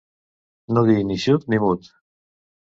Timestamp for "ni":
1.09-1.17, 1.55-1.61